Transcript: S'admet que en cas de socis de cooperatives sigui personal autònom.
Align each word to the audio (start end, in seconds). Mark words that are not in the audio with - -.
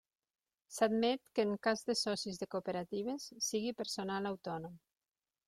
S'admet 0.77 1.21
que 1.39 1.45
en 1.47 1.53
cas 1.67 1.83
de 1.89 1.95
socis 1.99 2.41
de 2.45 2.47
cooperatives 2.55 3.29
sigui 3.51 3.77
personal 3.83 4.33
autònom. 4.33 4.77